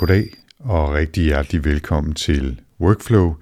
Goddag 0.00 0.30
og 0.58 0.92
rigtig 0.92 1.24
hjertelig 1.24 1.64
velkommen 1.64 2.14
til 2.14 2.60
Workflow, 2.80 3.34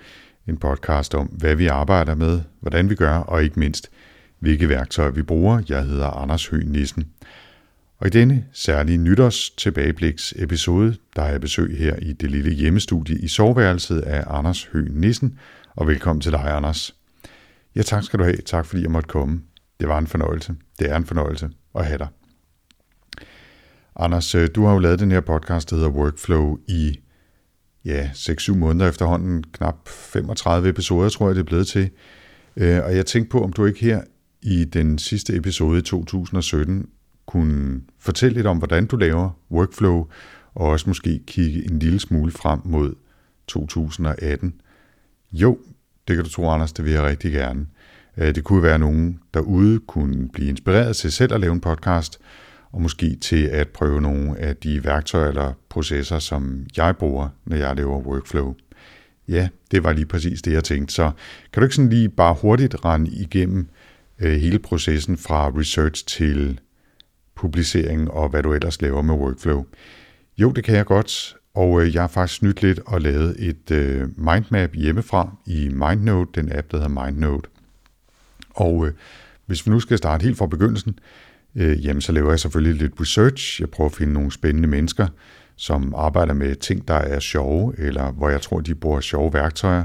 en 0.49 0.57
podcast 0.57 1.15
om, 1.15 1.27
hvad 1.27 1.55
vi 1.55 1.67
arbejder 1.67 2.15
med, 2.15 2.41
hvordan 2.61 2.91
vi 2.91 2.95
gør, 2.95 3.15
og 3.15 3.45
ikke 3.45 3.61
mindst, 3.61 3.91
hvilke 4.39 4.69
værktøjer 4.69 5.11
vi 5.11 5.23
bruger. 5.23 5.63
Jeg 5.69 5.85
hedder 5.85 6.07
Anders 6.07 6.47
Høgh 6.47 6.67
Nissen. 6.67 7.05
Og 7.99 8.07
i 8.07 8.11
denne 8.11 8.45
særlige 8.53 8.99
nytårs 8.99 9.51
tilbagebliks 9.51 10.35
episode, 10.37 10.97
der 11.17 11.23
er 11.23 11.31
jeg 11.31 11.41
besøg 11.41 11.79
her 11.79 11.97
i 11.97 12.13
det 12.13 12.31
lille 12.31 12.51
hjemmestudie 12.51 13.19
i 13.19 13.29
soveværelset 13.29 14.01
af 14.01 14.25
Anders 14.27 14.65
Høgh 14.65 14.97
Nissen, 14.97 15.39
og 15.77 15.87
velkommen 15.87 16.21
til 16.21 16.33
dig, 16.33 16.57
Anders. 16.57 16.95
Ja, 17.77 17.83
tak 17.83 18.05
skal 18.05 18.19
du 18.19 18.25
have. 18.25 18.37
Tak 18.37 18.67
fordi 18.67 18.83
jeg 18.83 18.91
måtte 18.91 19.09
komme. 19.09 19.43
Det 19.81 19.89
var 19.89 19.99
en 19.99 20.07
fornøjelse. 20.07 20.55
Det 20.79 20.91
er 20.91 20.97
en 20.97 21.07
fornøjelse 21.07 21.51
at 21.75 21.87
have 21.87 21.99
dig. 21.99 22.09
Anders, 23.99 24.35
øh, 24.35 24.49
du 24.55 24.65
har 24.65 24.73
jo 24.73 24.79
lavet 24.79 24.99
den 24.99 25.11
her 25.11 25.21
podcast, 25.21 25.71
der 25.71 25.77
hedder 25.77 25.91
Workflow 25.91 26.59
i 26.69 27.01
ja, 27.85 28.11
6-7 28.15 28.55
måneder 28.55 28.89
efterhånden. 28.89 29.45
Knap 29.53 29.89
35 29.89 30.69
episoder, 30.69 31.09
tror 31.09 31.27
jeg, 31.27 31.35
det 31.35 31.41
er 31.41 31.47
blevet 31.47 31.67
til. 31.67 31.91
Øh, 32.57 32.85
og 32.85 32.97
jeg 32.97 33.07
tænkte 33.07 33.31
på, 33.31 33.45
om 33.45 33.53
du 33.53 33.65
ikke 33.65 33.81
her 33.81 34.03
i 34.43 34.65
den 34.65 34.99
sidste 34.99 35.37
episode 35.37 35.79
i 35.79 35.83
2017 35.83 36.89
kunne 37.27 37.81
fortælle 37.99 38.35
lidt 38.35 38.47
om, 38.47 38.59
hvordan 38.59 38.87
du 38.87 38.97
laver 38.97 39.31
workflow, 39.51 40.07
og 40.55 40.67
også 40.67 40.89
måske 40.89 41.21
kigge 41.27 41.71
en 41.71 41.79
lille 41.79 42.01
smule 42.01 42.33
frem 42.33 42.61
mod 42.65 42.95
2018. 43.47 44.55
Jo, 45.33 45.59
det 46.09 46.17
kan 46.17 46.25
du 46.25 46.31
tro, 46.31 46.51
Anders, 46.51 46.73
det 46.73 46.85
vil 46.85 46.93
jeg 46.93 47.03
rigtig 47.03 47.33
gerne. 47.33 47.67
Øh, 48.17 48.35
det 48.35 48.45
kunne 48.45 48.63
være 48.63 48.79
nogen 48.79 49.21
derude 49.35 49.81
kunne 49.81 50.29
blive 50.29 50.49
inspireret 50.49 50.97
til 50.97 51.13
selv 51.13 51.35
at 51.35 51.41
lave 51.41 51.53
en 51.53 51.61
podcast, 51.61 52.19
og 52.73 52.83
måske 52.83 53.17
til 53.17 53.45
at 53.45 53.69
prøve 53.69 54.01
nogle 54.01 54.39
af 54.39 54.57
de 54.57 54.85
værktøjer 54.85 55.29
eller 55.29 55.53
processer, 55.69 56.19
som 56.19 56.67
jeg 56.77 56.97
bruger, 56.97 57.29
når 57.45 57.57
jeg 57.57 57.77
laver 57.77 57.99
workflow. 57.99 58.55
Ja, 59.29 59.49
det 59.71 59.85
var 59.85 59.93
lige 59.93 60.07
præcis 60.07 60.43
det, 60.43 60.53
jeg 60.53 60.65
tænkte. 60.65 60.95
Så 60.95 61.11
kan 61.53 61.61
du 61.61 61.65
ikke 61.65 61.75
sådan 61.75 61.91
lige 61.91 62.09
bare 62.09 62.35
hurtigt 62.35 62.85
rende 62.85 63.11
igennem 63.11 63.69
øh, 64.19 64.41
hele 64.41 64.59
processen 64.59 65.17
fra 65.17 65.51
research 65.59 66.07
til 66.07 66.61
publicering 67.35 68.11
og 68.11 68.29
hvad 68.29 68.43
du 68.43 68.53
ellers 68.53 68.83
laver 68.83 69.03
med 69.03 69.15
workflow? 69.15 69.65
Jo, 70.39 70.53
det 70.53 70.65
kan 70.65 70.75
jeg 70.75 70.87
godt, 70.87 71.37
og 71.55 71.83
øh, 71.83 71.95
jeg 71.95 72.03
har 72.03 72.09
faktisk 72.09 72.39
snydt 72.39 72.63
lidt 72.63 72.81
og 72.87 73.01
lavet 73.01 73.37
et 73.39 73.71
øh, 73.71 74.09
mindmap 74.19 74.75
hjemmefra 74.75 75.37
i 75.47 75.69
MindNote, 75.69 76.41
den 76.41 76.53
app, 76.53 76.71
der 76.71 76.77
hedder 76.77 77.05
MindNote. 77.05 77.49
Og 78.51 78.87
øh, 78.87 78.93
hvis 79.47 79.67
vi 79.67 79.71
nu 79.71 79.81
skal 79.81 79.99
starte 79.99 80.23
helt 80.23 80.39
fra 80.39 80.47
begyndelsen, 80.47 80.99
øh, 80.99 81.28
Øh, 81.55 81.85
jamen 81.85 82.01
så 82.01 82.13
laver 82.13 82.31
jeg 82.31 82.41
selvfølgelig 82.41 82.83
lidt 82.83 83.01
research. 83.01 83.61
Jeg 83.61 83.71
prøver 83.71 83.91
at 83.91 83.97
finde 83.97 84.13
nogle 84.13 84.33
spændende 84.33 84.69
mennesker, 84.69 85.07
som 85.57 85.95
arbejder 85.97 86.35
med 86.35 86.57
ting, 86.57 86.89
der 86.89 86.95
er 86.95 87.21
sjove, 87.21 87.75
eller 87.79 88.11
hvor 88.11 88.29
jeg 88.29 88.41
tror, 88.41 88.61
de 88.61 88.75
bruger 88.75 89.01
sjove 89.01 89.33
værktøjer. 89.33 89.85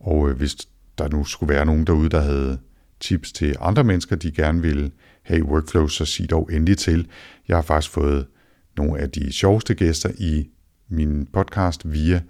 Og 0.00 0.30
øh, 0.30 0.36
hvis 0.36 0.56
der 0.98 1.08
nu 1.08 1.24
skulle 1.24 1.54
være 1.54 1.66
nogen 1.66 1.86
derude, 1.86 2.08
der 2.08 2.20
havde 2.20 2.58
tips 3.00 3.32
til 3.32 3.56
andre 3.60 3.84
mennesker, 3.84 4.16
de 4.16 4.32
gerne 4.32 4.62
ville 4.62 4.90
have 5.22 5.38
i 5.38 5.42
workflow, 5.42 5.86
så 5.86 6.04
sig 6.04 6.30
dog 6.30 6.48
endelig 6.52 6.78
til. 6.78 7.08
Jeg 7.48 7.56
har 7.56 7.62
faktisk 7.62 7.92
fået 7.92 8.26
nogle 8.76 9.00
af 9.00 9.10
de 9.10 9.32
sjoveste 9.32 9.74
gæster 9.74 10.10
i 10.18 10.48
min 10.88 11.26
podcast 11.32 11.92
via 11.92 12.20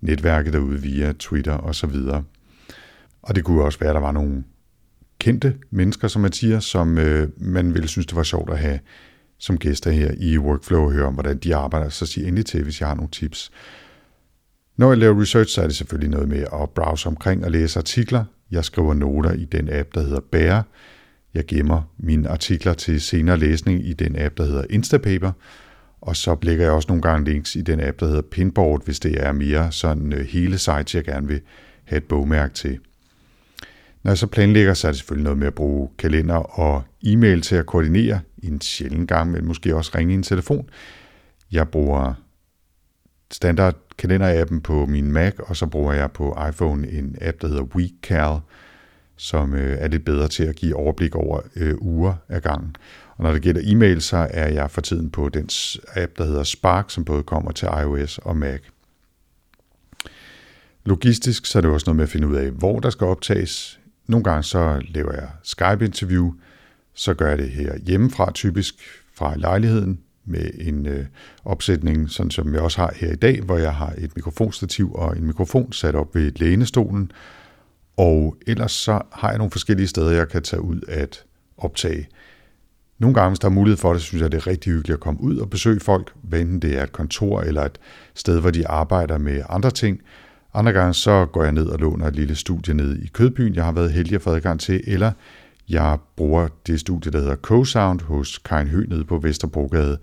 netværket 0.00 0.52
derude, 0.52 0.82
via 0.82 1.12
Twitter 1.12 1.52
og 1.52 1.74
så 1.74 1.86
videre. 1.86 2.24
Og 3.22 3.34
det 3.34 3.44
kunne 3.44 3.64
også 3.64 3.78
være, 3.78 3.90
at 3.90 3.94
der 3.94 4.00
var 4.00 4.12
nogle 4.12 4.44
kendte 5.18 5.54
mennesker, 5.70 6.08
som 6.08 6.22
man 6.22 6.32
siger, 6.32 6.60
som 6.60 6.98
øh, 6.98 7.28
man 7.36 7.74
ville 7.74 7.88
synes, 7.88 8.06
det 8.06 8.16
var 8.16 8.22
sjovt 8.22 8.50
at 8.50 8.58
have 8.58 8.78
som 9.38 9.58
gæster 9.58 9.90
her 9.90 10.14
i 10.18 10.38
Workflow 10.38 10.82
og 10.84 10.92
høre 10.92 11.06
om, 11.06 11.14
hvordan 11.14 11.38
de 11.38 11.54
arbejder, 11.54 11.88
så 11.88 12.06
sig 12.06 12.22
endelig 12.22 12.46
til, 12.46 12.62
hvis 12.62 12.80
jeg 12.80 12.88
har 12.88 12.94
nogle 12.94 13.10
tips. 13.10 13.50
Når 14.76 14.88
jeg 14.88 14.98
laver 14.98 15.20
research, 15.20 15.54
så 15.54 15.62
er 15.62 15.66
det 15.66 15.76
selvfølgelig 15.76 16.10
noget 16.10 16.28
med 16.28 16.44
at 16.52 16.70
browse 16.70 17.08
omkring 17.08 17.44
og 17.44 17.50
læse 17.50 17.78
artikler. 17.78 18.24
Jeg 18.50 18.64
skriver 18.64 18.94
noter 18.94 19.32
i 19.32 19.44
den 19.44 19.68
app, 19.72 19.94
der 19.94 20.02
hedder 20.02 20.20
Bear. 20.20 20.66
Jeg 21.34 21.46
gemmer 21.46 21.82
mine 21.98 22.28
artikler 22.28 22.74
til 22.74 23.00
senere 23.00 23.38
læsning 23.38 23.86
i 23.86 23.92
den 23.92 24.16
app, 24.18 24.36
der 24.36 24.44
hedder 24.44 24.64
Instapaper. 24.70 25.32
Og 26.00 26.16
så 26.16 26.36
lægger 26.42 26.64
jeg 26.64 26.72
også 26.72 26.88
nogle 26.88 27.02
gange 27.02 27.30
links 27.30 27.56
i 27.56 27.60
den 27.60 27.80
app, 27.80 28.00
der 28.00 28.06
hedder 28.06 28.22
Pinboard, 28.22 28.84
hvis 28.84 29.00
det 29.00 29.24
er 29.24 29.32
mere 29.32 29.72
sådan 29.72 30.12
øh, 30.12 30.26
hele 30.26 30.58
sites, 30.58 30.94
jeg 30.94 31.04
gerne 31.04 31.26
vil 31.26 31.40
have 31.84 31.96
et 31.96 32.04
bogmærke 32.04 32.54
til. 32.54 32.78
Når 34.06 34.10
jeg 34.10 34.18
så 34.18 34.26
planlægger, 34.26 34.74
så 34.74 34.88
er 34.88 34.92
det 34.92 34.98
selvfølgelig 34.98 35.24
noget 35.24 35.38
med 35.38 35.46
at 35.46 35.54
bruge 35.54 35.88
kalender 35.98 36.34
og 36.34 36.82
e-mail 37.02 37.42
til 37.42 37.56
at 37.56 37.66
koordinere 37.66 38.20
en 38.42 38.60
sjælden 38.60 39.06
gang, 39.06 39.30
men 39.30 39.44
måske 39.44 39.76
også 39.76 39.92
ringe 39.94 40.12
i 40.12 40.16
en 40.16 40.22
telefon. 40.22 40.68
Jeg 41.52 41.68
bruger 41.68 42.14
standard 43.30 43.74
kalender-appen 43.98 44.60
på 44.60 44.86
min 44.86 45.12
Mac, 45.12 45.34
og 45.38 45.56
så 45.56 45.66
bruger 45.66 45.92
jeg 45.92 46.12
på 46.12 46.38
iPhone 46.48 46.88
en 46.88 47.16
app, 47.20 47.40
der 47.40 47.48
hedder 47.48 47.62
WeekCal, 47.62 48.38
som 49.16 49.54
øh, 49.54 49.76
er 49.80 49.88
lidt 49.88 50.04
bedre 50.04 50.28
til 50.28 50.44
at 50.44 50.56
give 50.56 50.76
overblik 50.76 51.14
over 51.14 51.40
øh, 51.56 51.74
uger 51.78 52.14
ad 52.28 52.40
gangen. 52.40 52.76
Og 53.16 53.24
når 53.24 53.32
det 53.32 53.42
gælder 53.42 53.60
e-mail, 53.64 54.02
så 54.02 54.28
er 54.30 54.48
jeg 54.48 54.70
for 54.70 54.80
tiden 54.80 55.10
på 55.10 55.28
den 55.28 55.48
app, 55.96 56.18
der 56.18 56.24
hedder 56.24 56.42
Spark, 56.42 56.90
som 56.90 57.04
både 57.04 57.22
kommer 57.22 57.52
til 57.52 57.68
iOS 57.82 58.18
og 58.18 58.36
Mac. 58.36 58.60
Logistisk 60.84 61.46
så 61.46 61.58
er 61.58 61.60
det 61.60 61.70
også 61.70 61.84
noget 61.86 61.96
med 61.96 62.04
at 62.04 62.10
finde 62.10 62.28
ud 62.28 62.36
af, 62.36 62.50
hvor 62.50 62.80
der 62.80 62.90
skal 62.90 63.06
optages 63.06 63.80
nogle 64.06 64.24
gange 64.24 64.42
så 64.42 64.82
laver 64.88 65.12
jeg 65.12 65.28
Skype-interview, 65.42 66.32
så 66.94 67.14
gør 67.14 67.28
jeg 67.28 67.38
det 67.38 67.50
her 67.50 67.78
hjemmefra, 67.78 68.32
typisk 68.32 68.74
fra 69.14 69.36
lejligheden, 69.36 70.00
med 70.26 70.50
en 70.58 70.86
øh, 70.86 71.06
opsætning, 71.44 72.10
sådan 72.10 72.30
som 72.30 72.54
jeg 72.54 72.62
også 72.62 72.80
har 72.80 72.92
her 72.96 73.12
i 73.12 73.16
dag, 73.16 73.40
hvor 73.40 73.58
jeg 73.58 73.74
har 73.74 73.94
et 73.98 74.16
mikrofonstativ 74.16 74.94
og 74.94 75.16
en 75.16 75.26
mikrofon 75.26 75.72
sat 75.72 75.94
op 75.94 76.14
ved 76.14 76.32
lænestolen. 76.36 77.12
Og 77.96 78.36
ellers 78.46 78.72
så 78.72 79.02
har 79.12 79.28
jeg 79.28 79.38
nogle 79.38 79.50
forskellige 79.50 79.86
steder, 79.86 80.10
jeg 80.10 80.28
kan 80.28 80.42
tage 80.42 80.62
ud 80.62 80.80
at 80.88 81.24
optage. 81.58 82.08
Nogle 82.98 83.14
gange, 83.14 83.30
hvis 83.30 83.38
der 83.38 83.48
er 83.48 83.52
mulighed 83.52 83.76
for 83.76 83.92
det, 83.92 84.02
synes 84.02 84.22
jeg, 84.22 84.32
det 84.32 84.38
er 84.38 84.46
rigtig 84.46 84.72
hyggeligt 84.72 84.94
at 84.94 85.00
komme 85.00 85.20
ud 85.20 85.36
og 85.36 85.50
besøge 85.50 85.80
folk, 85.80 86.12
hvad 86.22 86.40
enten 86.40 86.60
det 86.60 86.78
er 86.78 86.82
et 86.82 86.92
kontor 86.92 87.40
eller 87.40 87.62
et 87.62 87.78
sted, 88.14 88.40
hvor 88.40 88.50
de 88.50 88.68
arbejder 88.68 89.18
med 89.18 89.42
andre 89.48 89.70
ting, 89.70 90.00
andre 90.56 90.72
gange 90.72 90.94
så 90.94 91.26
går 91.26 91.42
jeg 91.42 91.52
ned 91.52 91.66
og 91.66 91.78
låner 91.78 92.06
et 92.06 92.16
lille 92.16 92.34
studie 92.34 92.74
ned 92.74 92.98
i 92.98 93.06
Kødbyen, 93.06 93.54
jeg 93.54 93.64
har 93.64 93.72
været 93.72 93.92
heldig 93.92 94.14
at 94.14 94.22
få 94.22 94.30
adgang 94.30 94.60
til, 94.60 94.80
eller 94.86 95.12
jeg 95.68 95.98
bruger 96.16 96.48
det 96.66 96.80
studie, 96.80 97.12
der 97.12 97.18
hedder 97.18 97.36
Co-Sound 97.36 98.04
hos 98.04 98.38
Karin 98.38 98.68
Høgh 98.68 98.88
nede 98.88 99.04
på 99.04 99.18
Vesterbrogade, 99.18 99.98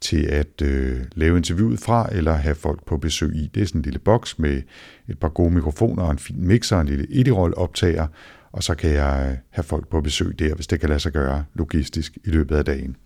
til 0.00 0.22
at 0.22 0.62
øh, 0.62 1.00
lave 1.14 1.36
interviewet 1.36 1.80
fra, 1.80 2.08
eller 2.12 2.32
have 2.32 2.54
folk 2.54 2.86
på 2.86 2.96
besøg 2.96 3.34
i. 3.34 3.50
Det 3.54 3.62
er 3.62 3.66
sådan 3.66 3.78
en 3.78 3.82
lille 3.82 3.98
boks 3.98 4.38
med 4.38 4.62
et 5.08 5.18
par 5.18 5.28
gode 5.28 5.50
mikrofoner 5.50 6.02
og 6.02 6.10
en 6.10 6.18
fin 6.18 6.46
mixer 6.46 6.76
og 6.76 6.82
en 6.82 6.88
lille 6.88 7.06
Edirol 7.10 7.54
optager, 7.56 8.06
og 8.52 8.62
så 8.62 8.74
kan 8.74 8.90
jeg 8.90 9.28
øh, 9.30 9.36
have 9.50 9.64
folk 9.64 9.88
på 9.88 10.00
besøg 10.00 10.38
der, 10.38 10.54
hvis 10.54 10.66
det 10.66 10.80
kan 10.80 10.88
lade 10.88 11.00
sig 11.00 11.12
gøre 11.12 11.44
logistisk 11.54 12.18
i 12.24 12.30
løbet 12.30 12.56
af 12.56 12.64
dagen. 12.64 12.96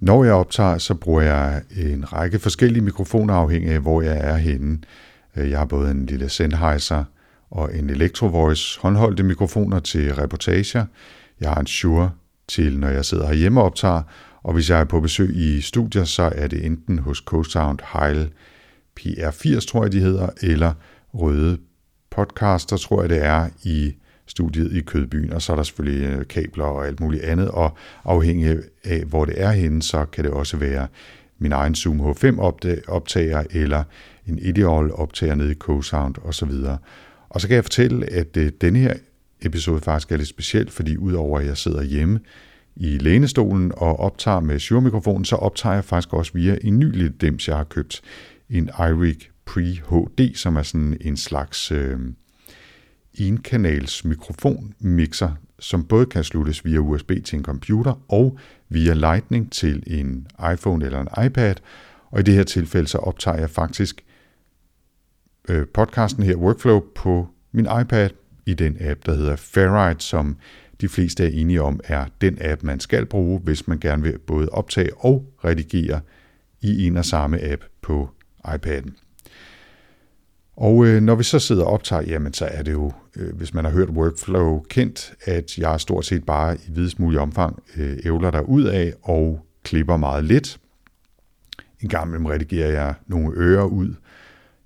Når 0.00 0.24
jeg 0.24 0.32
optager, 0.32 0.78
så 0.78 0.94
bruger 0.94 1.22
jeg 1.22 1.62
en 1.76 2.12
række 2.12 2.38
forskellige 2.38 2.84
mikrofoner 2.84 3.34
afhængig 3.34 3.70
af, 3.70 3.80
hvor 3.80 4.02
jeg 4.02 4.18
er 4.18 4.36
henne. 4.36 4.78
Øh, 5.40 5.50
jeg 5.50 5.58
har 5.58 5.66
både 5.66 5.90
en 5.90 6.06
lille 6.06 6.28
Sennheiser 6.28 7.04
og 7.50 7.76
en 7.76 7.90
Electro 7.90 8.26
Voice 8.26 8.80
håndholdte 8.80 9.22
mikrofoner 9.22 9.80
til 9.80 10.14
reportager. 10.14 10.86
Jeg 11.40 11.48
har 11.48 11.60
en 11.60 11.66
Shure 11.66 12.10
til, 12.48 12.78
når 12.78 12.88
jeg 12.88 13.04
sidder 13.04 13.26
herhjemme 13.26 13.60
og 13.60 13.66
optager. 13.66 14.02
Og 14.42 14.52
hvis 14.52 14.70
jeg 14.70 14.80
er 14.80 14.84
på 14.84 15.00
besøg 15.00 15.36
i 15.36 15.60
studier, 15.60 16.04
så 16.04 16.32
er 16.34 16.46
det 16.46 16.64
enten 16.64 16.98
hos 16.98 17.22
Co-Sound 17.30 17.98
Heil 17.98 18.30
PR80, 19.00 19.66
tror 19.66 19.82
jeg 19.82 19.92
de 19.92 20.00
hedder, 20.00 20.28
eller 20.42 20.72
Røde 21.14 21.58
Podcaster, 22.10 22.76
tror 22.76 23.00
jeg 23.00 23.10
det 23.10 23.24
er, 23.24 23.48
i 23.62 23.94
studiet 24.26 24.72
i 24.72 24.80
Kødbyen, 24.80 25.32
og 25.32 25.42
så 25.42 25.52
er 25.52 25.56
der 25.56 25.62
selvfølgelig 25.62 26.08
øh, 26.08 26.26
kabler 26.26 26.64
og 26.64 26.86
alt 26.86 27.00
muligt 27.00 27.22
andet, 27.22 27.48
og 27.48 27.76
afhængig 28.04 28.58
af, 28.84 29.02
hvor 29.04 29.24
det 29.24 29.42
er 29.42 29.50
henne, 29.50 29.82
så 29.82 30.04
kan 30.04 30.24
det 30.24 30.32
også 30.32 30.56
være 30.56 30.86
min 31.38 31.52
egen 31.52 31.74
Zoom 31.74 32.00
H5 32.00 32.40
optager, 32.88 33.44
eller 33.50 33.84
en 34.26 34.38
Ideal 34.38 34.92
optager 34.92 35.34
nede 35.34 35.52
i 35.52 35.54
Co-Sound 35.64 36.14
osv. 36.24 36.52
Og 37.28 37.40
så 37.40 37.48
kan 37.48 37.54
jeg 37.54 37.64
fortælle, 37.64 38.06
at 38.12 38.36
øh, 38.36 38.52
denne 38.60 38.78
her 38.78 38.94
episode 39.42 39.80
faktisk 39.80 40.12
er 40.12 40.16
lidt 40.16 40.28
speciel, 40.28 40.70
fordi 40.70 40.96
udover 40.96 41.40
at 41.40 41.46
jeg 41.46 41.56
sidder 41.56 41.82
hjemme 41.82 42.20
i 42.76 42.98
lænestolen 42.98 43.72
og 43.76 44.00
optager 44.00 44.40
med 44.40 44.58
Shure-mikrofonen, 44.58 45.24
så 45.24 45.36
optager 45.36 45.74
jeg 45.74 45.84
faktisk 45.84 46.12
også 46.12 46.32
via 46.34 46.58
en 46.62 46.78
ny 46.78 46.92
lille 46.92 47.14
dims, 47.20 47.48
jeg 47.48 47.56
har 47.56 47.64
købt. 47.64 48.00
En 48.50 48.70
iRig 48.78 49.16
Pre 49.44 49.62
HD, 49.62 50.34
som 50.34 50.56
er 50.56 50.62
sådan 50.62 50.96
en 51.00 51.16
slags 51.16 51.72
øh, 51.72 51.98
enkanals 53.14 54.04
mikrofonmixer, 54.04 55.30
som 55.58 55.84
både 55.84 56.06
kan 56.06 56.24
sluttes 56.24 56.64
via 56.64 56.78
USB 56.78 57.12
til 57.24 57.36
en 57.36 57.44
computer 57.44 58.00
og 58.08 58.38
via 58.68 58.94
Lightning 58.94 59.52
til 59.52 59.82
en 59.86 60.26
iPhone 60.52 60.84
eller 60.84 61.00
en 61.00 61.26
iPad. 61.26 61.54
Og 62.10 62.20
i 62.20 62.22
det 62.22 62.34
her 62.34 62.42
tilfælde 62.42 62.88
så 62.88 62.98
optager 62.98 63.38
jeg 63.38 63.50
faktisk 63.50 64.04
øh, 65.48 65.66
podcasten 65.74 66.22
her, 66.22 66.36
Workflow, 66.36 66.80
på 66.94 67.28
min 67.52 67.68
iPad 67.80 68.10
i 68.46 68.54
den 68.54 68.76
app, 68.80 69.06
der 69.06 69.14
hedder 69.14 69.36
Fairride, 69.36 70.00
som 70.00 70.36
de 70.80 70.88
fleste 70.88 71.24
er 71.24 71.40
enige 71.40 71.62
om 71.62 71.80
er 71.84 72.04
den 72.20 72.38
app, 72.40 72.62
man 72.62 72.80
skal 72.80 73.06
bruge, 73.06 73.40
hvis 73.40 73.68
man 73.68 73.78
gerne 73.78 74.02
vil 74.02 74.18
både 74.18 74.48
optage 74.48 74.96
og 74.96 75.34
redigere 75.44 76.00
i 76.60 76.86
en 76.86 76.96
og 76.96 77.04
samme 77.04 77.52
app 77.52 77.64
på 77.82 78.10
iPad'en. 78.46 78.92
Og 80.56 80.86
øh, 80.86 81.02
når 81.02 81.14
vi 81.14 81.22
så 81.22 81.38
sidder 81.38 81.64
og 81.64 81.72
optager, 81.72 82.02
jamen 82.02 82.32
så 82.32 82.44
er 82.44 82.62
det 82.62 82.72
jo, 82.72 82.92
øh, 83.16 83.36
hvis 83.36 83.54
man 83.54 83.64
har 83.64 83.72
hørt 83.72 83.88
workflow 83.88 84.60
kendt, 84.60 85.12
at 85.24 85.58
jeg 85.58 85.80
stort 85.80 86.06
set 86.06 86.26
bare 86.26 86.56
i 86.56 86.70
videst 86.70 86.98
mulig 86.98 87.20
omfang 87.20 87.62
øh, 87.76 87.98
ævler 88.04 88.30
der 88.30 88.40
ud 88.40 88.64
af 88.64 88.92
og 89.02 89.46
klipper 89.64 89.96
meget 89.96 90.24
lidt. 90.24 90.60
En 91.80 91.88
gang 91.88 92.06
imellem 92.06 92.26
redigerer 92.26 92.70
jeg 92.70 92.94
nogle 93.06 93.32
ører 93.36 93.64
ud, 93.64 93.94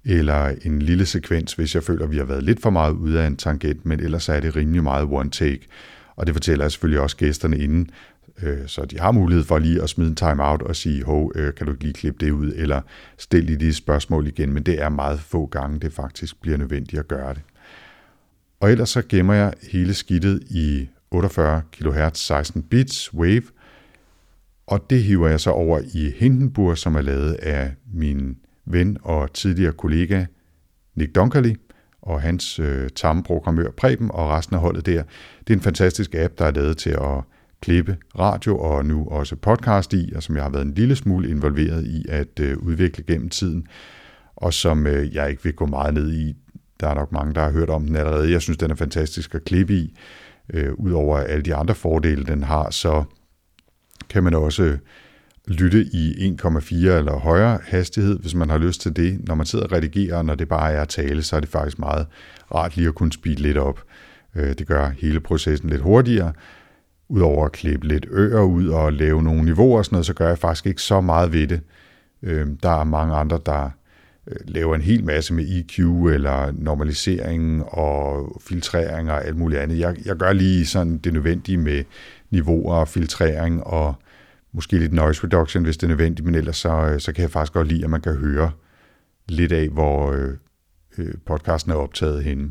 eller 0.04 0.54
en 0.62 0.82
lille 0.82 1.06
sekvens, 1.06 1.52
hvis 1.52 1.74
jeg 1.74 1.82
føler, 1.82 2.04
at 2.04 2.10
vi 2.10 2.16
har 2.16 2.24
været 2.24 2.42
lidt 2.42 2.62
for 2.62 2.70
meget 2.70 2.92
ude 2.92 3.22
af 3.22 3.26
en 3.26 3.36
tangent, 3.36 3.86
men 3.86 4.00
ellers 4.00 4.28
er 4.28 4.40
det 4.40 4.56
rimelig 4.56 4.82
meget 4.82 5.08
one 5.10 5.30
take. 5.30 5.66
Og 6.16 6.26
det 6.26 6.34
fortæller 6.34 6.64
jeg 6.64 6.72
selvfølgelig 6.72 7.00
også 7.00 7.16
gæsterne 7.16 7.58
inden, 7.58 7.90
øh, 8.42 8.58
så 8.66 8.84
de 8.84 8.98
har 8.98 9.12
mulighed 9.12 9.44
for 9.44 9.58
lige 9.58 9.82
at 9.82 9.90
smide 9.90 10.08
en 10.08 10.16
time-out 10.16 10.62
og 10.62 10.76
sige, 10.76 11.04
hov, 11.04 11.32
øh, 11.34 11.54
kan 11.54 11.66
du 11.66 11.74
lige 11.80 11.92
klippe 11.92 12.26
det 12.26 12.32
ud, 12.32 12.52
eller 12.56 12.80
stille 13.18 13.46
lige 13.46 13.58
de 13.58 13.74
spørgsmål 13.74 14.26
igen, 14.26 14.52
men 14.52 14.62
det 14.62 14.82
er 14.82 14.88
meget 14.88 15.20
få 15.20 15.46
gange, 15.46 15.80
det 15.80 15.92
faktisk 15.92 16.40
bliver 16.40 16.56
nødvendigt 16.56 17.00
at 17.00 17.08
gøre 17.08 17.34
det. 17.34 17.42
Og 18.60 18.70
ellers 18.72 18.88
så 18.88 19.02
gemmer 19.08 19.34
jeg 19.34 19.52
hele 19.72 19.94
skidtet 19.94 20.42
i 20.50 20.88
48 21.10 21.62
kHz 21.72 22.18
16 22.18 22.62
bits 22.62 23.14
wave, 23.14 23.42
og 24.66 24.90
det 24.90 25.02
hiver 25.02 25.28
jeg 25.28 25.40
så 25.40 25.50
over 25.50 25.80
i 25.94 26.12
Hindenburg, 26.16 26.78
som 26.78 26.94
er 26.94 27.00
lavet 27.00 27.32
af 27.32 27.74
min 27.94 28.36
ven 28.66 28.96
og 29.02 29.32
tidligere 29.32 29.72
kollega 29.72 30.24
Nick 30.94 31.14
Dunkerly 31.14 31.54
og 32.02 32.22
hans 32.22 32.58
øh, 32.58 32.88
tamme 32.96 33.22
programmør 33.22 33.70
Preben 33.70 34.10
og 34.10 34.30
resten 34.30 34.56
af 34.56 34.60
holdet 34.60 34.86
der. 34.86 35.02
Det 35.40 35.52
er 35.52 35.56
en 35.56 35.62
fantastisk 35.62 36.14
app, 36.14 36.38
der 36.38 36.44
er 36.44 36.50
lavet 36.50 36.76
til 36.76 36.90
at 36.90 37.22
klippe 37.60 37.96
radio 38.18 38.58
og 38.58 38.86
nu 38.86 39.08
også 39.08 39.36
podcast 39.36 39.92
i, 39.92 40.12
og 40.16 40.22
som 40.22 40.36
jeg 40.36 40.44
har 40.44 40.50
været 40.50 40.66
en 40.66 40.74
lille 40.74 40.96
smule 40.96 41.28
involveret 41.28 41.86
i 41.86 42.04
at 42.08 42.40
øh, 42.40 42.58
udvikle 42.58 43.04
gennem 43.04 43.28
tiden, 43.28 43.66
og 44.36 44.54
som 44.54 44.86
øh, 44.86 45.14
jeg 45.14 45.30
ikke 45.30 45.42
vil 45.42 45.52
gå 45.52 45.66
meget 45.66 45.94
ned 45.94 46.12
i. 46.12 46.34
Der 46.80 46.88
er 46.88 46.94
nok 46.94 47.12
mange, 47.12 47.34
der 47.34 47.40
har 47.40 47.50
hørt 47.50 47.70
om 47.70 47.86
den 47.86 47.96
allerede. 47.96 48.32
Jeg 48.32 48.42
synes, 48.42 48.58
den 48.58 48.70
er 48.70 48.74
fantastisk 48.74 49.34
at 49.34 49.44
klippe 49.44 49.74
i. 49.74 49.96
Øh, 50.54 50.72
Udover 50.74 51.18
alle 51.18 51.42
de 51.42 51.54
andre 51.54 51.74
fordele, 51.74 52.24
den 52.24 52.42
har, 52.42 52.70
så 52.70 53.04
kan 54.08 54.24
man 54.24 54.34
også 54.34 54.78
lytte 55.48 55.84
i 55.92 56.34
1,4 56.42 56.74
eller 56.74 57.18
højere 57.18 57.58
hastighed, 57.64 58.18
hvis 58.18 58.34
man 58.34 58.50
har 58.50 58.58
lyst 58.58 58.80
til 58.80 58.96
det. 58.96 59.28
Når 59.28 59.34
man 59.34 59.46
sidder 59.46 59.64
og 59.64 59.72
redigerer, 59.72 60.22
når 60.22 60.34
det 60.34 60.48
bare 60.48 60.72
er 60.72 60.82
at 60.82 60.88
tale, 60.88 61.22
så 61.22 61.36
er 61.36 61.40
det 61.40 61.48
faktisk 61.48 61.78
meget 61.78 62.06
rart 62.54 62.76
lige 62.76 62.88
at 62.88 62.94
kunne 62.94 63.12
speede 63.12 63.42
lidt 63.42 63.58
op. 63.58 63.82
Øh, 64.34 64.54
det 64.58 64.66
gør 64.66 64.88
hele 64.88 65.20
processen 65.20 65.70
lidt 65.70 65.82
hurtigere. 65.82 66.32
Udover 67.08 67.44
at 67.44 67.52
klippe 67.52 67.88
lidt 67.88 68.06
ører 68.10 68.42
ud 68.42 68.68
og 68.68 68.92
lave 68.92 69.22
nogle 69.22 69.44
niveauer 69.44 69.78
og 69.78 69.84
sådan 69.84 69.94
noget, 69.94 70.06
så 70.06 70.14
gør 70.14 70.28
jeg 70.28 70.38
faktisk 70.38 70.66
ikke 70.66 70.82
så 70.82 71.00
meget 71.00 71.32
ved 71.32 71.46
det. 71.46 71.60
Øh, 72.22 72.46
der 72.62 72.80
er 72.80 72.84
mange 72.84 73.14
andre, 73.14 73.40
der 73.46 73.70
øh, 74.26 74.36
laver 74.44 74.74
en 74.74 74.80
hel 74.80 75.04
masse 75.04 75.34
med 75.34 75.44
EQ 75.44 75.78
eller 76.14 76.52
normalisering 76.52 77.64
og 77.64 78.32
filtrering 78.44 79.10
og 79.10 79.26
alt 79.26 79.36
muligt 79.36 79.60
andet. 79.60 79.78
Jeg, 79.78 79.96
jeg 80.04 80.16
gør 80.16 80.32
lige 80.32 80.66
sådan 80.66 80.98
det 80.98 81.12
nødvendige 81.12 81.58
med 81.58 81.84
niveauer 82.30 82.74
og 82.74 82.88
filtrering 82.88 83.64
og 83.64 83.94
måske 84.54 84.78
lidt 84.78 84.92
noise 84.92 85.24
reduction, 85.24 85.64
hvis 85.64 85.76
det 85.76 85.82
er 85.86 85.88
nødvendigt, 85.88 86.26
men 86.26 86.34
ellers 86.34 86.56
så, 86.56 86.72
øh, 86.72 87.00
så 87.00 87.12
kan 87.12 87.22
jeg 87.22 87.30
faktisk 87.30 87.52
godt 87.52 87.68
lide, 87.68 87.84
at 87.84 87.90
man 87.90 88.00
kan 88.00 88.16
høre 88.16 88.50
lidt 89.28 89.52
af, 89.52 89.68
hvor 89.68 90.12
øh, 90.12 90.30
øh, 90.98 91.14
podcasten 91.26 91.72
er 91.72 91.76
optaget 91.76 92.24
henne. 92.24 92.50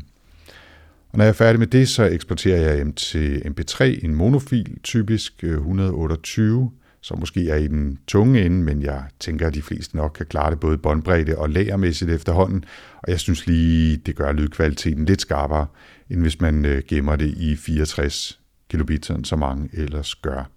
Og 1.08 1.18
når 1.18 1.24
jeg 1.24 1.28
er 1.28 1.34
færdig 1.34 1.58
med 1.58 1.66
det, 1.66 1.88
så 1.88 2.04
eksporterer 2.04 2.70
jeg 2.70 2.78
dem 2.78 2.92
til 2.92 3.36
MP3, 3.36 3.84
en 3.84 4.14
monofil, 4.14 4.78
typisk 4.82 5.44
øh, 5.44 5.54
128, 5.54 6.70
som 7.00 7.18
måske 7.18 7.48
er 7.50 7.56
i 7.56 7.66
den 7.66 7.98
tunge 8.06 8.44
ende, 8.44 8.56
men 8.56 8.82
jeg 8.82 9.04
tænker, 9.20 9.46
at 9.46 9.54
de 9.54 9.62
fleste 9.62 9.96
nok 9.96 10.12
kan 10.16 10.26
klare 10.26 10.50
det 10.50 10.60
både 10.60 10.78
båndbredde 10.78 11.38
og 11.38 11.50
lagermæssigt 11.50 12.10
efterhånden, 12.10 12.64
og 13.02 13.10
jeg 13.10 13.20
synes 13.20 13.46
lige, 13.46 13.96
det 13.96 14.16
gør 14.16 14.32
lydkvaliteten 14.32 15.04
lidt 15.04 15.20
skarpere, 15.20 15.66
end 16.10 16.20
hvis 16.20 16.40
man 16.40 16.82
gemmer 16.88 17.16
det 17.16 17.34
i 17.36 17.56
64 17.56 18.40
kilobit, 18.70 19.10
som 19.24 19.38
mange 19.38 19.68
ellers 19.72 20.14
gør. 20.14 20.53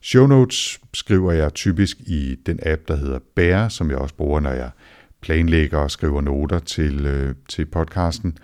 Show 0.00 0.26
notes 0.26 0.80
skriver 0.94 1.32
jeg 1.32 1.54
typisk 1.54 2.00
i 2.00 2.36
den 2.46 2.58
app, 2.62 2.88
der 2.88 2.96
hedder 2.96 3.18
Bear, 3.34 3.68
som 3.68 3.90
jeg 3.90 3.98
også 3.98 4.14
bruger, 4.14 4.40
når 4.40 4.52
jeg 4.52 4.70
planlægger 5.20 5.78
og 5.78 5.90
skriver 5.90 6.20
noter 6.20 6.58
til, 6.58 7.06
øh, 7.06 7.34
til 7.48 7.66
podcasten. 7.66 8.38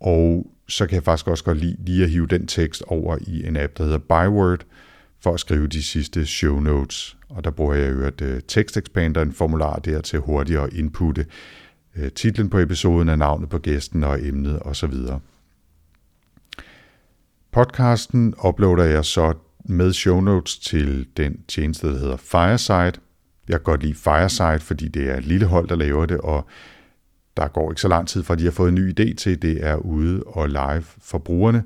Og 0.00 0.52
så 0.68 0.86
kan 0.86 0.94
jeg 0.94 1.04
faktisk 1.04 1.28
også 1.28 1.44
godt 1.44 1.58
lide 1.58 1.76
lige 1.86 2.04
at 2.04 2.10
hive 2.10 2.26
den 2.26 2.46
tekst 2.46 2.82
over 2.86 3.18
i 3.20 3.46
en 3.46 3.56
app, 3.56 3.78
der 3.78 3.84
hedder 3.84 3.98
Byword, 3.98 4.60
for 5.20 5.34
at 5.34 5.40
skrive 5.40 5.66
de 5.66 5.82
sidste 5.82 6.26
show 6.26 6.60
notes. 6.60 7.16
Og 7.28 7.44
der 7.44 7.50
bruger 7.50 7.74
jeg 7.74 7.92
jo 7.92 8.00
et 8.00 8.20
uh, 8.20 8.28
øh, 8.28 8.40
Text 8.48 8.76
Expander, 8.76 9.22
en 9.22 9.32
formular 9.32 9.76
der 9.76 10.00
til 10.00 10.18
hurtigere 10.18 10.66
at 10.66 10.72
inputte 10.72 11.26
øh, 11.96 12.12
titlen 12.12 12.50
på 12.50 12.58
episoden, 12.58 13.08
af 13.08 13.18
navnet 13.18 13.48
på 13.48 13.58
gæsten 13.58 14.04
og 14.04 14.26
emnet 14.26 14.58
osv. 14.62 14.94
Podcasten 17.52 18.34
uploader 18.44 18.84
jeg 18.84 19.04
så 19.04 19.34
med 19.68 19.92
show 19.92 20.20
notes 20.20 20.58
til 20.58 21.06
den 21.16 21.40
tjeneste, 21.48 21.86
der 21.86 21.98
hedder 21.98 22.16
Fireside. 22.16 23.00
Jeg 23.48 23.58
kan 23.58 23.62
godt 23.62 23.82
lide 23.82 23.94
Fireside, 23.94 24.60
fordi 24.60 24.88
det 24.88 25.10
er 25.10 25.16
et 25.16 25.26
lille 25.26 25.46
hold, 25.46 25.68
der 25.68 25.76
laver 25.76 26.06
det, 26.06 26.18
og 26.18 26.46
der 27.36 27.48
går 27.48 27.70
ikke 27.70 27.80
så 27.80 27.88
lang 27.88 28.08
tid 28.08 28.22
fra, 28.22 28.34
de 28.34 28.44
har 28.44 28.50
fået 28.50 28.68
en 28.68 28.74
ny 28.74 28.90
idé 28.90 29.14
til, 29.14 29.42
det 29.42 29.66
er 29.66 29.76
ude 29.76 30.22
og 30.22 30.48
live 30.48 30.82
for 30.82 31.18
brugerne. 31.18 31.58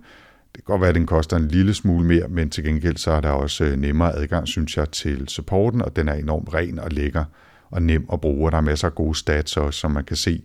Det 0.54 0.64
kan 0.64 0.64
godt 0.64 0.80
være, 0.80 0.88
at 0.88 0.94
den 0.94 1.06
koster 1.06 1.36
en 1.36 1.48
lille 1.48 1.74
smule 1.74 2.06
mere, 2.06 2.28
men 2.28 2.50
til 2.50 2.64
gengæld 2.64 2.96
så 2.96 3.10
er 3.10 3.20
der 3.20 3.30
også 3.30 3.64
øh, 3.64 3.76
nemmere 3.76 4.16
adgang, 4.16 4.48
synes 4.48 4.76
jeg, 4.76 4.90
til 4.90 5.28
supporten, 5.28 5.82
og 5.82 5.96
den 5.96 6.08
er 6.08 6.14
enormt 6.14 6.54
ren 6.54 6.78
og 6.78 6.90
lækker 6.90 7.24
og 7.70 7.82
nem 7.82 8.06
at 8.12 8.20
bruge. 8.20 8.50
Der 8.50 8.56
er 8.56 8.60
masser 8.60 8.88
af 8.88 8.94
gode 8.94 9.14
stats 9.14 9.56
også, 9.56 9.80
som 9.80 9.90
man 9.90 10.04
kan 10.04 10.16
se, 10.16 10.42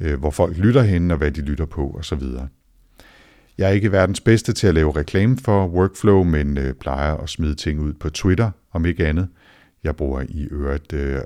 øh, 0.00 0.18
hvor 0.18 0.30
folk 0.30 0.56
lytter 0.56 0.82
hen 0.82 1.10
og 1.10 1.16
hvad 1.16 1.30
de 1.30 1.40
lytter 1.40 1.66
på 1.66 1.96
osv. 1.98 2.22
Jeg 3.58 3.68
er 3.68 3.72
ikke 3.72 3.92
verdens 3.92 4.20
bedste 4.20 4.52
til 4.52 4.66
at 4.66 4.74
lave 4.74 4.96
reklame 4.96 5.38
for 5.38 5.66
workflow, 5.66 6.22
men 6.22 6.58
øh, 6.58 6.74
plejer 6.74 7.16
at 7.16 7.28
smide 7.28 7.54
ting 7.54 7.80
ud 7.80 7.92
på 7.92 8.10
Twitter, 8.10 8.50
om 8.72 8.86
ikke 8.86 9.06
andet. 9.06 9.28
Jeg 9.84 9.96
bruger 9.96 10.24
i 10.28 10.48
øvrigt 10.50 10.92
øh, 10.92 11.20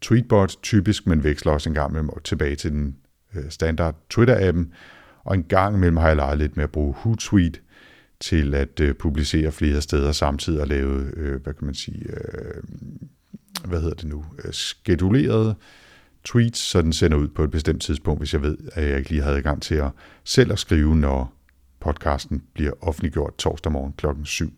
Tweetbot 0.00 0.56
typisk, 0.62 1.06
men 1.06 1.24
veksler 1.24 1.52
også 1.52 1.68
en 1.68 1.74
gang 1.74 1.92
med 1.92 2.22
tilbage 2.24 2.56
til 2.56 2.70
den 2.70 2.96
øh, 3.34 3.50
standard 3.50 3.94
Twitter-appen. 4.14 4.72
Og 5.24 5.34
en 5.34 5.44
gang 5.44 5.76
imellem 5.76 5.96
har 5.96 6.06
jeg 6.06 6.16
leget 6.16 6.38
lidt 6.38 6.56
med 6.56 6.64
at 6.64 6.70
bruge 6.70 6.94
Hootsuite 6.94 7.60
til 8.20 8.54
at 8.54 8.80
øh, 8.80 8.94
publicere 8.94 9.52
flere 9.52 9.80
steder 9.80 10.12
samtidig 10.12 10.60
og 10.60 10.66
lave, 10.66 11.10
øh, 11.16 11.42
hvad 11.42 11.54
kan 11.54 11.64
man 11.64 11.74
sige, 11.74 12.06
øh, 12.10 12.62
hvad 13.64 13.80
hedder 13.80 13.94
det 13.94 14.08
nu, 14.08 14.24
øh, 14.44 14.52
skeduleret 14.52 15.56
tweets, 16.24 16.58
så 16.58 16.82
den 16.82 16.92
sender 16.92 17.16
ud 17.16 17.28
på 17.28 17.44
et 17.44 17.50
bestemt 17.50 17.82
tidspunkt, 17.82 18.20
hvis 18.20 18.32
jeg 18.32 18.42
ved, 18.42 18.58
at 18.72 18.88
jeg 18.88 18.98
ikke 18.98 19.10
lige 19.10 19.22
havde 19.22 19.42
gang 19.42 19.62
til 19.62 19.74
at 19.74 19.90
selv 20.24 20.52
at 20.52 20.58
skrive, 20.58 20.96
når 20.96 21.32
podcasten 21.80 22.42
bliver 22.54 22.72
offentliggjort 22.80 23.36
torsdag 23.38 23.72
morgen 23.72 23.92
klokken 23.92 24.24
7. 24.24 24.52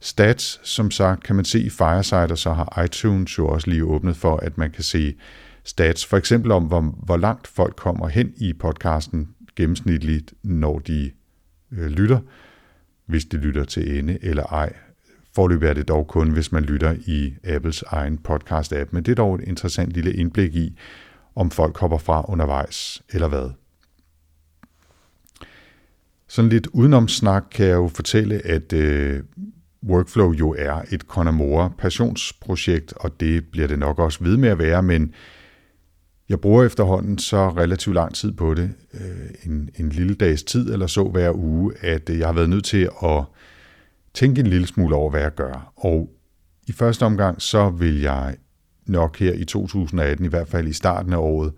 Stats, 0.00 0.60
som 0.62 0.90
sagt, 0.90 1.22
kan 1.22 1.36
man 1.36 1.44
se 1.44 1.60
i 1.60 1.70
Fireside, 1.70 2.32
og 2.32 2.38
så 2.38 2.52
har 2.52 2.82
iTunes 2.84 3.38
jo 3.38 3.48
også 3.48 3.70
lige 3.70 3.84
åbnet 3.84 4.16
for, 4.16 4.36
at 4.36 4.58
man 4.58 4.70
kan 4.70 4.82
se 4.82 5.14
stats, 5.64 6.06
for 6.06 6.16
eksempel 6.16 6.52
om, 6.52 6.64
hvor, 6.64 6.80
hvor 6.80 7.16
langt 7.16 7.46
folk 7.46 7.76
kommer 7.76 8.08
hen 8.08 8.32
i 8.36 8.52
podcasten 8.52 9.28
gennemsnitligt, 9.56 10.34
når 10.42 10.78
de 10.78 11.10
øh, 11.72 11.86
lytter, 11.86 12.18
hvis 13.06 13.24
de 13.24 13.36
lytter 13.36 13.64
til 13.64 13.98
ende 13.98 14.18
eller 14.22 14.42
ej. 14.42 14.72
Forløbig 15.34 15.68
er 15.68 15.74
det 15.74 15.88
dog 15.88 16.06
kun, 16.06 16.30
hvis 16.30 16.52
man 16.52 16.62
lytter 16.62 16.96
i 17.06 17.34
Apples 17.44 17.82
egen 17.82 18.18
podcast-app, 18.28 18.88
men 18.90 19.04
det 19.04 19.10
er 19.10 19.14
dog 19.14 19.34
et 19.34 19.40
interessant 19.40 19.92
lille 19.92 20.12
indblik 20.12 20.54
i, 20.54 20.78
om 21.34 21.50
folk 21.50 21.78
hopper 21.78 21.98
fra 21.98 22.24
undervejs 22.28 23.02
eller 23.12 23.28
hvad. 23.28 23.50
Sådan 26.28 26.48
lidt 26.48 26.66
udenomsnak 26.66 27.44
kan 27.50 27.66
jeg 27.66 27.74
jo 27.74 27.88
fortælle, 27.88 28.46
at 28.46 28.72
øh, 28.72 29.22
Workflow 29.88 30.32
jo 30.32 30.54
er 30.58 30.82
et 30.90 31.00
Conamora 31.00 31.72
passionsprojekt, 31.78 32.92
og 32.96 33.20
det 33.20 33.44
bliver 33.52 33.66
det 33.66 33.78
nok 33.78 33.98
også 33.98 34.24
ved 34.24 34.36
med 34.36 34.48
at 34.48 34.58
være, 34.58 34.82
men 34.82 35.14
jeg 36.28 36.40
bruger 36.40 36.64
efterhånden 36.64 37.18
så 37.18 37.48
relativt 37.48 37.94
lang 37.94 38.14
tid 38.14 38.32
på 38.32 38.54
det, 38.54 38.74
øh, 38.94 39.50
en, 39.52 39.70
en 39.76 39.88
lille 39.88 40.14
dags 40.14 40.42
tid 40.42 40.72
eller 40.72 40.86
så 40.86 41.04
hver 41.04 41.32
uge, 41.34 41.72
at 41.80 42.10
øh, 42.10 42.18
jeg 42.18 42.28
har 42.28 42.32
været 42.32 42.50
nødt 42.50 42.64
til 42.64 42.88
at 43.02 43.24
tænke 44.14 44.40
en 44.40 44.46
lille 44.46 44.66
smule 44.66 44.96
over, 44.96 45.10
hvad 45.10 45.20
jeg 45.20 45.34
gør. 45.34 45.72
Og 45.76 46.10
i 46.66 46.72
første 46.72 47.02
omgang, 47.02 47.42
så 47.42 47.70
vil 47.70 48.00
jeg 48.00 48.36
nok 48.86 49.18
her 49.18 49.32
i 49.32 49.44
2018, 49.44 50.24
i 50.24 50.28
hvert 50.28 50.48
fald 50.48 50.68
i 50.68 50.72
starten 50.72 51.12
af 51.12 51.16
året, 51.16 51.52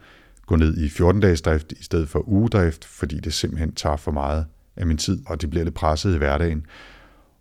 gå 0.46 0.56
ned 0.56 0.76
i 0.76 0.86
14-dages 0.86 1.42
drift 1.42 1.72
i 1.72 1.84
stedet 1.84 2.08
for 2.08 2.28
ugedrift, 2.28 2.84
fordi 2.84 3.20
det 3.20 3.34
simpelthen 3.34 3.72
tager 3.72 3.96
for 3.96 4.10
meget 4.10 4.46
af 4.76 4.86
min 4.86 4.96
tid, 4.96 5.22
og 5.26 5.40
det 5.40 5.50
bliver 5.50 5.64
lidt 5.64 5.74
presset 5.74 6.14
i 6.14 6.18
hverdagen. 6.18 6.66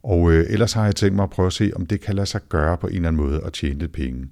Og 0.04 0.32
øh, 0.32 0.46
ellers 0.50 0.74
har 0.74 0.86
jeg 0.86 0.96
tænkt 0.96 1.16
mig 1.16 1.24
at 1.24 1.30
prøve 1.30 1.48
at 1.48 1.54
se, 1.54 1.72
om 1.76 1.86
det 1.86 2.02
kan 2.02 2.16
lade 2.16 2.26
sig 2.26 2.42
gøre 2.50 2.78
på 2.78 2.88
en 2.88 2.96
eller 2.96 3.08
anden 3.08 3.22
måde 3.22 3.42
at 3.44 3.54
tjene 3.54 3.80
lidt 3.80 3.92
penge. 3.92 4.28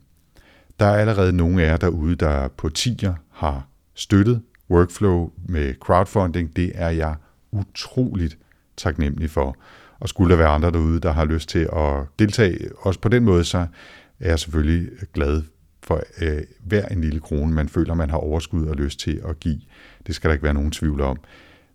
Der 0.80 0.86
er 0.86 0.96
allerede 0.96 1.34
nogle 1.34 1.64
af 1.64 1.68
jer 1.68 1.78
derude, 1.78 2.16
der 2.16 2.48
på 2.48 2.70
tiger 2.70 3.14
har 3.32 3.68
støttet 3.94 4.42
Workflow 4.70 5.32
med 5.50 5.74
crowdfunding. 5.74 6.56
Det 6.56 6.72
er 6.76 6.90
jeg 6.90 7.16
utroligt 7.52 8.38
taknemmelig 8.78 9.30
for. 9.30 9.58
Og 10.04 10.10
skulle 10.10 10.32
der 10.32 10.38
være 10.38 10.48
andre 10.48 10.72
derude, 10.72 11.00
der 11.00 11.12
har 11.12 11.26
lyst 11.26 11.50
til 11.50 11.70
at 11.76 12.04
deltage, 12.20 12.58
også 12.78 13.00
på 13.00 13.10
den 13.10 13.24
måde, 13.24 13.44
så 13.44 13.58
er 14.20 14.30
jeg 14.30 14.40
selvfølgelig 14.40 14.90
glad 15.14 15.42
for 15.84 16.02
øh, 16.22 16.42
hver 16.64 16.86
en 16.86 17.02
lille 17.02 17.20
krone, 17.20 17.54
man 17.54 17.70
føler, 17.70 17.94
man 17.94 18.10
har 18.10 18.18
overskud 18.18 18.68
og 18.68 18.76
lyst 18.76 19.00
til 19.00 19.22
at 19.30 19.40
give. 19.40 19.60
Det 20.08 20.16
skal 20.16 20.28
der 20.28 20.34
ikke 20.34 20.44
være 20.44 20.54
nogen 20.54 20.72
tvivl 20.72 21.02
om. 21.02 21.18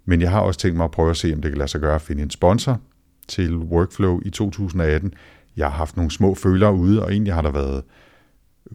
Men 0.04 0.20
jeg 0.20 0.30
har 0.30 0.40
også 0.40 0.60
tænkt 0.60 0.76
mig 0.76 0.84
at 0.84 0.90
prøve 0.90 1.10
at 1.10 1.16
se, 1.16 1.32
om 1.34 1.42
det 1.42 1.50
kan 1.50 1.58
lade 1.58 1.68
sig 1.68 1.80
gøre 1.80 1.94
at 1.94 2.02
finde 2.02 2.22
en 2.22 2.30
sponsor 2.30 2.80
til 3.28 3.56
Workflow 3.56 4.20
i 4.24 4.30
2018. 4.30 5.14
Jeg 5.56 5.66
har 5.66 5.76
haft 5.76 5.96
nogle 5.96 6.10
små 6.10 6.34
følere 6.34 6.74
ude, 6.74 7.04
og 7.04 7.12
egentlig 7.12 7.34
har 7.34 7.42
der 7.42 7.50
været 7.50 7.82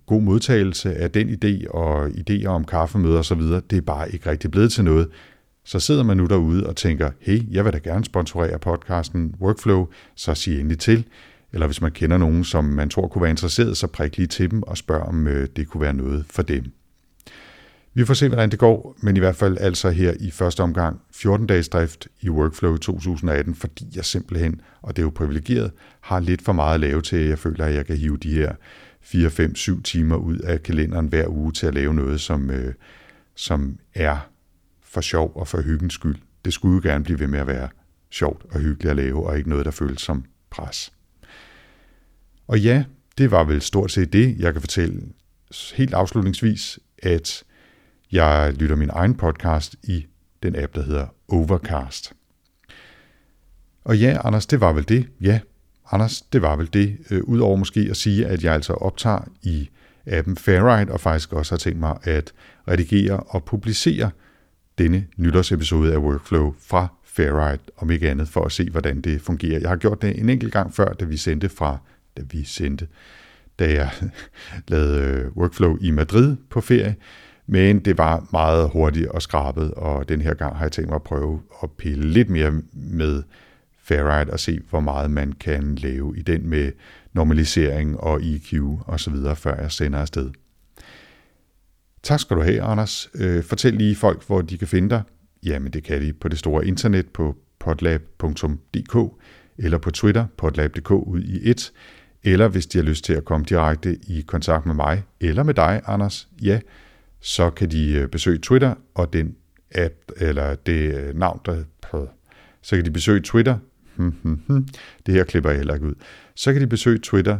god 0.05 0.21
modtagelse 0.21 0.95
af 0.95 1.11
den 1.11 1.29
idé 1.29 1.69
og 1.69 2.07
idéer 2.07 2.47
om 2.47 2.65
kaffemøder 2.65 3.19
osv. 3.19 3.41
Det 3.41 3.73
er 3.73 3.81
bare 3.81 4.11
ikke 4.11 4.29
rigtig 4.29 4.51
blevet 4.51 4.71
til 4.71 4.83
noget. 4.83 5.09
Så 5.65 5.79
sidder 5.79 6.03
man 6.03 6.17
nu 6.17 6.25
derude 6.25 6.67
og 6.67 6.75
tænker, 6.75 7.11
hey, 7.19 7.53
jeg 7.53 7.65
vil 7.65 7.73
da 7.73 7.77
gerne 7.77 8.05
sponsorere 8.05 8.59
podcasten 8.59 9.35
Workflow, 9.41 9.87
så 10.15 10.35
sig 10.35 10.59
endelig 10.59 10.79
til. 10.79 11.05
Eller 11.53 11.67
hvis 11.67 11.81
man 11.81 11.91
kender 11.91 12.17
nogen, 12.17 12.43
som 12.43 12.65
man 12.65 12.89
tror 12.89 13.07
kunne 13.07 13.21
være 13.21 13.31
interesseret, 13.31 13.77
så 13.77 13.87
prik 13.87 14.17
lige 14.17 14.27
til 14.27 14.51
dem 14.51 14.63
og 14.63 14.77
spørg, 14.77 15.01
om 15.01 15.27
øh, 15.27 15.47
det 15.55 15.67
kunne 15.67 15.81
være 15.81 15.93
noget 15.93 16.25
for 16.29 16.41
dem. 16.41 16.63
Vi 17.95 18.05
får 18.05 18.13
se, 18.13 18.27
hvordan 18.27 18.51
det 18.51 18.59
går, 18.59 18.95
men 19.01 19.17
i 19.17 19.19
hvert 19.19 19.35
fald 19.35 19.57
altså 19.57 19.89
her 19.89 20.13
i 20.19 20.31
første 20.31 20.63
omgang 20.63 21.01
14 21.11 21.47
dages 21.47 21.69
drift 21.69 22.07
i 22.21 22.29
Workflow 22.29 22.77
2018, 22.77 23.55
fordi 23.55 23.85
jeg 23.95 24.05
simpelthen, 24.05 24.61
og 24.81 24.95
det 24.95 25.01
er 25.01 25.05
jo 25.05 25.11
privilegeret, 25.15 25.71
har 26.01 26.19
lidt 26.19 26.41
for 26.41 26.53
meget 26.53 26.73
at 26.73 26.79
lave 26.79 27.01
til, 27.01 27.15
at 27.15 27.29
jeg 27.29 27.39
føler, 27.39 27.65
at 27.65 27.75
jeg 27.75 27.85
kan 27.85 27.97
hive 27.97 28.17
de 28.17 28.33
her 28.33 28.55
4, 29.01 29.29
5, 29.29 29.55
7 29.55 29.81
timer 29.81 30.15
ud 30.15 30.37
af 30.37 30.63
kalenderen 30.63 31.07
hver 31.07 31.27
uge 31.27 31.51
til 31.51 31.67
at 31.67 31.73
lave 31.73 31.93
noget, 31.93 32.21
som, 32.21 32.49
øh, 32.49 32.73
som 33.35 33.77
er 33.93 34.17
for 34.93 35.01
sjov 35.01 35.31
og 35.35 35.47
for 35.47 35.61
hyggens 35.61 35.93
skyld. 35.93 36.15
Det 36.45 36.53
skulle 36.53 36.75
jo 36.75 36.89
gerne 36.89 37.03
blive 37.03 37.19
ved 37.19 37.27
med 37.27 37.39
at 37.39 37.47
være 37.47 37.69
sjovt 38.11 38.45
og 38.51 38.59
hyggeligt 38.59 38.89
at 38.89 38.95
lave, 38.95 39.27
og 39.27 39.37
ikke 39.37 39.49
noget, 39.49 39.65
der 39.65 39.71
føles 39.71 40.01
som 40.01 40.25
pres. 40.49 40.93
Og 42.47 42.59
ja, 42.59 42.83
det 43.17 43.31
var 43.31 43.43
vel 43.43 43.61
stort 43.61 43.91
set 43.91 44.13
det, 44.13 44.39
jeg 44.39 44.53
kan 44.53 44.61
fortælle 44.61 45.01
helt 45.75 45.93
afslutningsvis, 45.93 46.79
at 47.03 47.43
jeg 48.11 48.53
lytter 48.53 48.75
min 48.75 48.89
egen 48.93 49.15
podcast 49.15 49.75
i 49.83 50.05
den 50.43 50.55
app, 50.55 50.75
der 50.75 50.83
hedder 50.83 51.07
Overcast. 51.27 52.13
Og 53.83 53.97
ja, 53.97 54.17
Anders, 54.23 54.45
det 54.45 54.61
var 54.61 54.73
vel 54.73 54.89
det. 54.89 55.09
Ja, 55.21 55.39
Anders, 55.91 56.21
det 56.21 56.41
var 56.41 56.55
vel 56.55 56.69
det. 56.73 56.97
Øh, 57.09 57.23
Udover 57.23 57.55
måske 57.55 57.87
at 57.89 57.97
sige, 57.97 58.25
at 58.27 58.43
jeg 58.43 58.53
altså 58.53 58.73
optager 58.73 59.31
i 59.41 59.69
appen 60.05 60.37
Fairride, 60.37 60.91
og 60.91 60.99
faktisk 60.99 61.33
også 61.33 61.51
har 61.51 61.57
tænkt 61.57 61.79
mig 61.79 61.97
at 62.03 62.33
redigere 62.67 63.19
og 63.19 63.43
publicere 63.45 64.11
denne 64.77 65.05
nytårsepisode 65.17 65.93
af 65.93 65.97
Workflow 65.97 66.53
fra 66.59 66.87
Fairride, 67.03 67.59
om 67.77 67.91
ikke 67.91 68.09
andet, 68.09 68.27
for 68.27 68.45
at 68.45 68.51
se, 68.51 68.69
hvordan 68.69 69.01
det 69.01 69.21
fungerer. 69.21 69.59
Jeg 69.59 69.69
har 69.69 69.75
gjort 69.75 70.01
det 70.01 70.19
en 70.19 70.29
enkelt 70.29 70.53
gang 70.53 70.73
før, 70.73 70.93
da 70.93 71.05
vi 71.05 71.17
sendte 71.17 71.49
fra, 71.49 71.77
da 72.17 72.21
vi 72.31 72.43
sendte, 72.43 72.87
da 73.59 73.73
jeg 73.73 73.89
lavede 74.67 75.01
øh, 75.01 75.37
Workflow 75.37 75.77
i 75.81 75.91
Madrid 75.91 76.35
på 76.49 76.61
ferie, 76.61 76.95
men 77.47 77.79
det 77.79 77.97
var 77.97 78.27
meget 78.31 78.69
hurtigt 78.69 79.07
og 79.07 79.21
skrabet, 79.21 79.73
og 79.73 80.09
den 80.09 80.21
her 80.21 80.33
gang 80.33 80.55
har 80.55 80.65
jeg 80.65 80.71
tænkt 80.71 80.89
mig 80.89 80.95
at 80.95 81.03
prøve 81.03 81.41
at 81.63 81.71
pille 81.71 82.07
lidt 82.09 82.29
mere 82.29 82.61
med 82.73 83.23
Fairride 83.83 84.31
og 84.31 84.39
se, 84.39 84.61
hvor 84.69 84.79
meget 84.79 85.11
man 85.11 85.31
kan 85.31 85.75
lave 85.75 86.17
i 86.17 86.21
den 86.21 86.49
med 86.49 86.71
normalisering 87.13 87.99
og 87.99 88.19
EQ 88.23 88.53
og 88.79 88.99
så 88.99 89.11
videre, 89.11 89.35
før 89.35 89.61
jeg 89.61 89.71
sender 89.71 89.99
afsted. 89.99 90.29
Tak 92.03 92.19
skal 92.19 92.37
du 92.37 92.41
have, 92.41 92.61
Anders. 92.61 93.09
Øh, 93.15 93.43
fortæl 93.43 93.73
lige 93.73 93.95
folk, 93.95 94.27
hvor 94.27 94.41
de 94.41 94.57
kan 94.57 94.67
finde 94.67 94.89
dig. 94.89 95.03
Jamen, 95.43 95.73
det 95.73 95.83
kan 95.83 96.01
de 96.01 96.13
på 96.13 96.27
det 96.27 96.39
store 96.39 96.67
internet 96.67 97.09
på 97.09 97.35
potlab.dk 97.59 98.97
eller 99.57 99.77
på 99.77 99.91
Twitter, 99.91 100.25
potlab.dk 100.37 100.91
ud 100.91 101.21
i 101.21 101.49
et, 101.49 101.71
eller 102.23 102.47
hvis 102.47 102.65
de 102.65 102.77
har 102.77 102.85
lyst 102.85 103.03
til 103.03 103.13
at 103.13 103.25
komme 103.25 103.45
direkte 103.45 103.97
i 104.07 104.21
kontakt 104.27 104.65
med 104.65 104.75
mig 104.75 105.03
eller 105.21 105.43
med 105.43 105.53
dig, 105.53 105.81
Anders, 105.85 106.27
ja, 106.41 106.59
så 107.19 107.49
kan 107.49 107.71
de 107.71 107.93
øh, 107.93 108.07
besøge 108.07 108.37
Twitter 108.37 108.75
og 108.93 109.13
den 109.13 109.35
app, 109.75 109.93
eller 110.17 110.55
det 110.55 110.95
øh, 110.95 111.15
navn, 111.15 111.39
der 111.45 111.63
så 112.61 112.75
kan 112.75 112.85
de 112.85 112.91
besøge 112.91 113.21
Twitter. 113.21 113.57
Hm, 113.95 114.13
hm, 114.23 114.41
hm. 114.47 114.67
Det 115.05 115.13
her 115.13 115.23
klipper 115.23 115.49
jeg 115.49 115.57
heller 115.57 115.73
ikke 115.73 115.85
ud. 115.85 115.93
Så 116.35 116.53
kan 116.53 116.61
de 116.61 116.67
besøge 116.67 116.99
Twitter 116.99 117.39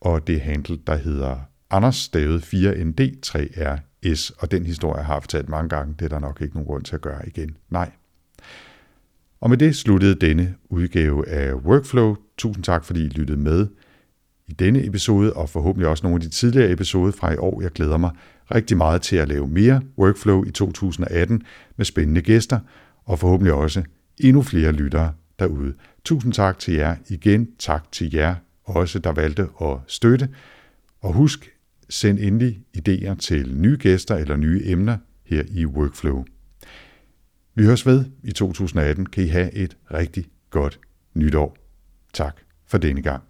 og 0.00 0.26
det 0.26 0.40
handle, 0.40 0.78
der 0.86 0.96
hedder 0.96 1.38
Anders 1.74 1.96
stavet 1.96 2.42
4ND3RS, 2.42 4.34
og 4.38 4.50
den 4.50 4.66
historie 4.66 5.04
har 5.04 5.14
jeg 5.14 5.22
fortalt 5.22 5.48
mange 5.48 5.68
gange. 5.68 5.94
Det 5.98 6.04
er 6.04 6.08
der 6.08 6.18
nok 6.18 6.40
ikke 6.40 6.54
nogen 6.54 6.66
grund 6.66 6.82
til 6.82 6.94
at 6.94 7.00
gøre 7.00 7.28
igen. 7.28 7.56
Nej. 7.70 7.90
Og 9.40 9.50
med 9.50 9.58
det 9.58 9.76
sluttede 9.76 10.14
denne 10.14 10.54
udgave 10.64 11.28
af 11.28 11.54
Workflow. 11.54 12.16
Tusind 12.38 12.64
tak, 12.64 12.84
fordi 12.84 13.04
I 13.04 13.08
lyttede 13.08 13.38
med 13.38 13.66
i 14.46 14.52
denne 14.52 14.86
episode, 14.86 15.32
og 15.32 15.48
forhåbentlig 15.48 15.88
også 15.88 16.06
nogle 16.06 16.16
af 16.16 16.20
de 16.20 16.28
tidligere 16.28 16.70
episoder 16.70 17.12
fra 17.12 17.32
i 17.32 17.36
år. 17.36 17.62
Jeg 17.62 17.70
glæder 17.70 17.96
mig 17.96 18.10
rigtig 18.54 18.76
meget 18.76 19.02
til 19.02 19.16
at 19.16 19.28
lave 19.28 19.48
mere 19.48 19.82
Workflow 19.98 20.44
i 20.44 20.50
2018 20.50 21.42
med 21.76 21.84
spændende 21.84 22.22
gæster, 22.22 22.60
og 23.04 23.18
forhåbentlig 23.18 23.52
også 23.52 23.82
endnu 24.20 24.42
flere 24.42 24.72
lyttere 24.72 25.12
derude. 25.38 25.74
Tusind 26.04 26.32
tak 26.32 26.58
til 26.58 26.74
jer 26.74 26.96
igen. 27.08 27.48
Tak 27.58 27.92
til 27.92 28.14
jer 28.14 28.34
også, 28.64 28.98
der 28.98 29.12
valgte 29.12 29.48
at 29.60 29.76
støtte. 29.86 30.28
Og 31.00 31.12
husk, 31.12 31.53
send 31.88 32.18
endelig 32.18 32.60
idéer 32.76 33.14
til 33.14 33.56
nye 33.56 33.76
gæster 33.76 34.16
eller 34.16 34.36
nye 34.36 34.62
emner 34.64 34.96
her 35.24 35.42
i 35.50 35.66
Workflow. 35.66 36.24
Vi 37.54 37.64
høres 37.64 37.86
ved 37.86 38.04
i 38.24 38.32
2018. 38.32 39.06
Kan 39.06 39.24
I 39.24 39.26
have 39.26 39.54
et 39.54 39.76
rigtig 39.94 40.24
godt 40.50 40.80
nytår. 41.14 41.56
Tak 42.12 42.36
for 42.66 42.78
denne 42.78 43.02
gang. 43.02 43.22